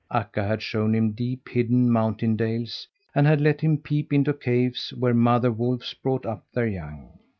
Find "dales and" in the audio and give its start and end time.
2.35-3.27